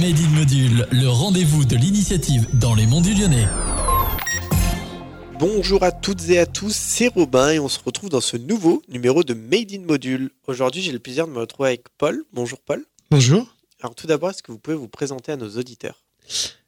[0.00, 3.48] Made in Module, le rendez-vous de l'initiative dans les monts du Lyonnais.
[5.40, 8.80] Bonjour à toutes et à tous, c'est Robin et on se retrouve dans ce nouveau
[8.88, 10.30] numéro de Made in Module.
[10.46, 12.22] Aujourd'hui, j'ai le plaisir de me retrouver avec Paul.
[12.32, 12.84] Bonjour Paul.
[13.10, 13.56] Bonjour.
[13.82, 16.04] Alors tout d'abord, est-ce que vous pouvez vous présenter à nos auditeurs?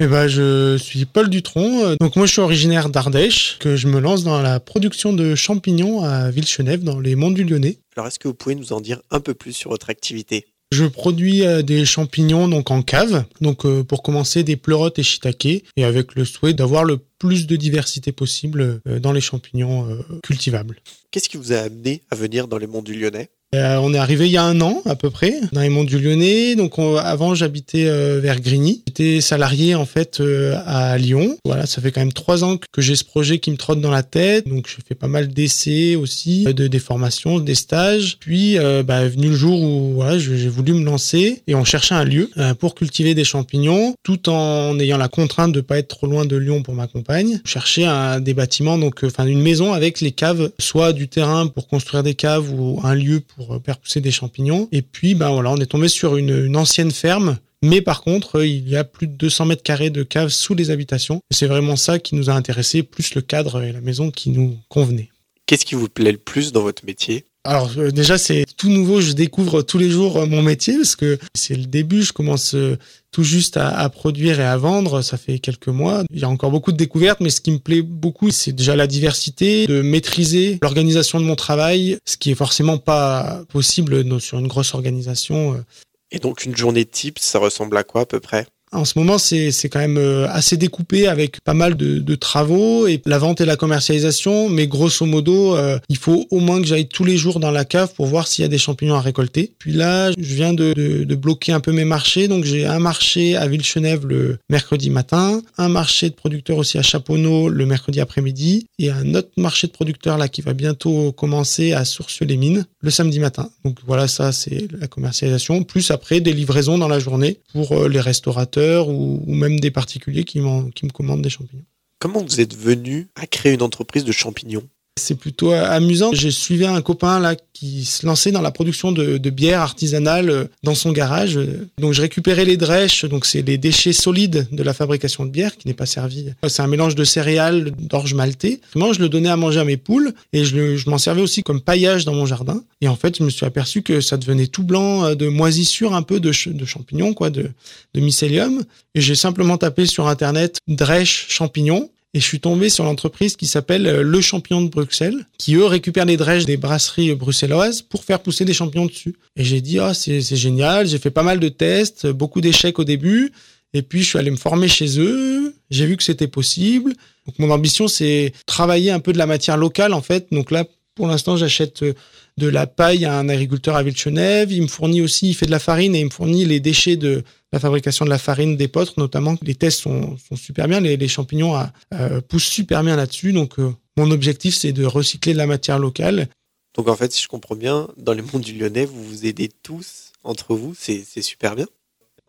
[0.00, 1.94] Eh ben, je suis Paul Dutron.
[2.00, 6.02] Donc moi, je suis originaire d'Ardèche, que je me lance dans la production de champignons
[6.02, 7.78] à Villechenève, dans les monts du Lyonnais.
[7.96, 10.46] Alors est-ce que vous pouvez nous en dire un peu plus sur votre activité?
[10.72, 15.02] Je produis euh, des champignons donc en cave, donc euh, pour commencer des pleurotes et
[15.02, 20.02] shiitake, et avec le souhait d'avoir le plus de diversité possible euh, dans les champignons
[20.22, 20.78] cultivables.
[21.10, 23.28] Qu'est-ce qui vous a amené à venir dans les monts du Lyonnais?
[23.54, 25.84] Euh, on est arrivé il y a un an à peu près dans les monts
[25.84, 26.56] du Lyonnais.
[26.56, 28.82] Donc avant j'habitais euh, vers Grigny.
[28.86, 31.36] J'étais salarié en fait euh, à Lyon.
[31.44, 33.90] Voilà, ça fait quand même trois ans que j'ai ce projet qui me trotte dans
[33.90, 34.48] la tête.
[34.48, 38.16] Donc je fais pas mal d'essais aussi, de des formations, des stages.
[38.20, 42.04] Puis bah, venu le jour où voilà, j'ai voulu me lancer et on cherchait un
[42.04, 46.24] lieu pour cultiver des champignons, tout en ayant la contrainte de pas être trop loin
[46.24, 47.40] de Lyon pour ma compagne.
[47.44, 51.68] Chercher un, des bâtiments, donc enfin une maison avec les caves, soit du terrain pour
[51.68, 54.68] construire des caves ou un lieu pour pour faire pousser des champignons.
[54.72, 58.68] Et puis, ben voilà, on est tombé sur une, ancienne ferme mais par contre, il
[58.68, 61.20] y a plus de 200 mètres carrés de caves sous les habitations.
[61.30, 64.58] C'est vraiment ça qui nous a intéressé, plus le cadre et la maison qui nous
[64.68, 65.10] convenaient.
[65.46, 67.24] Qu'est-ce qui vous plaît le plus dans votre métier?
[67.44, 70.94] Alors euh, déjà c'est tout nouveau, je découvre tous les jours euh, mon métier parce
[70.94, 72.78] que c'est le début, je commence euh,
[73.10, 76.04] tout juste à, produire et à vendre, ça fait quelques mois.
[76.10, 78.76] Il y a encore beaucoup de découvertes, mais ce qui me plaît beaucoup, c'est déjà
[78.76, 84.38] la diversité, de maîtriser l'organisation de mon travail, ce qui est forcément pas possible sur
[84.38, 85.62] une grosse organisation.
[86.10, 88.46] Et donc une journée type, ça ressemble à quoi à peu près?
[88.72, 93.00] En ce moment, c'est quand même euh, assez découpé avec pas mal de, travaux et
[93.06, 94.48] la vente et la commercialisation.
[94.48, 97.64] Mais grosso modo, euh, il faut au moins que j'aille tous les jours dans la
[97.64, 99.52] cave pour voir s'il y a des champignons à récolter.
[99.58, 102.28] Puis là, je viens de bloquer un peu mes marchés.
[102.28, 106.82] Donc j'ai un marché à Villechenève le mercredi matin, un marché de producteurs aussi à
[106.82, 111.72] Chaponneau le mercredi après-midi et un autre marché de producteurs là qui va bientôt commencer
[111.72, 113.50] à Sourcieux-les-Mines le samedi matin.
[113.64, 115.62] Donc voilà, ça c'est la commercialisation.
[115.64, 120.24] Plus après des livraisons dans la journée pour euh, les restaurateurs ou, même des particuliers
[120.24, 120.40] qui,
[120.74, 121.64] qui me commandent des champignons.
[121.98, 124.68] Comment vous êtes venu à créer une entreprise de champignons?
[125.00, 126.10] C'est plutôt amusant.
[126.12, 130.44] J'ai suivi un copain là qui se lançait dans la production de, bière artisanale euh,
[130.62, 131.38] dans son garage.
[131.78, 135.56] Donc je récupérais les drèches, donc c'est les déchets solides de la fabrication de bière
[135.56, 136.30] qui n'est pas servi.
[136.46, 138.60] C'est un mélange de céréales, d'orge maltais.
[138.74, 141.60] Moi, je le donnais à manger à mes poules et je, m'en servais aussi comme
[141.60, 142.62] paillage dans mon jardin.
[142.80, 145.94] Et en fait, je me suis aperçu que ça devenait tout blanc euh, de moisissure
[145.94, 147.50] un peu de, champignons, quoi, de,
[147.94, 148.62] de mycélium.
[148.94, 153.46] Et j'ai simplement tapé sur internet drèche champignons et je suis tombé sur l'entreprise qui
[153.46, 158.04] s'appelle euh, Le Champignon de Bruxelles, qui eux récupèrent les drèches des brasseries bruxelloises pour
[158.04, 159.14] faire pousser des champignons dessus.
[159.36, 162.84] Et j'ai dit, oh, c'est génial, j'ai fait pas mal de tests, beaucoup d'échecs au
[162.84, 163.32] début,
[163.74, 166.92] et puis je suis allé me former chez eux, j'ai vu que c'était possible.
[167.26, 170.26] Donc mon ambition, c'est travailler un peu de la matière locale, en fait.
[170.32, 171.94] Donc là, pour l'instant, j'achète euh,
[172.36, 174.52] de la paille à un agriculteur à Villechenève.
[174.52, 176.96] Il me fournit aussi, il fait de la farine et il me fournit les déchets
[176.96, 177.22] de
[177.52, 179.36] la fabrication de la farine d'épeautre, notamment.
[179.42, 181.54] Les tests sont, super bien, les, champignons
[181.94, 183.32] euh, poussent super bien là-dessus.
[183.32, 186.28] Donc, euh, mon objectif, c'est de recycler de la matière locale.
[186.74, 189.50] Donc, en fait, si je comprends bien, dans les mondes du Lyonnais, vous vous aidez
[189.62, 190.74] tous entre vous.
[190.76, 191.66] C'est super bien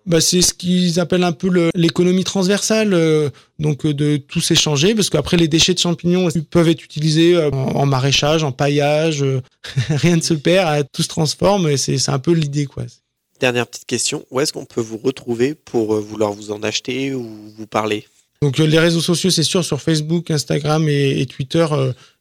[0.05, 4.95] bah, c'est ce qu'ils appellent un peu l'économie transversale, euh, donc euh, de tout s'échanger,
[4.95, 9.23] parce qu'après les déchets de champignons peuvent être utilisés euh, en, maraîchage, en paillage,
[9.89, 12.83] rien ne se perd, tout se transforme, et c'est un peu l'idée quoi.
[13.39, 17.27] Dernière petite question, où est-ce qu'on peut vous retrouver pour vouloir vous en acheter ou
[17.57, 18.05] vous parler?
[18.41, 21.65] Donc les réseaux sociaux, c'est sûr, sur Facebook, Instagram et, Twitter,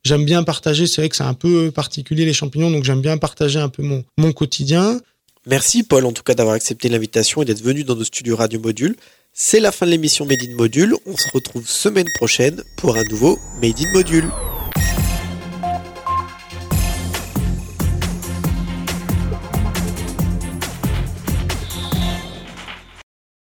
[0.04, 0.86] j'aime bien partager.
[0.86, 3.82] C'est vrai que c'est un peu particulier les champignons, donc j'aime bien partager un peu
[3.82, 5.00] mon, mon quotidien.
[5.46, 8.60] Merci Paul en tout cas d'avoir accepté l'invitation et d'être venu dans nos studios Radio
[8.60, 8.94] Module.
[9.32, 10.94] C'est la fin de l'émission Made in Module.
[11.04, 14.28] On se retrouve semaine prochaine pour un nouveau Made in Module.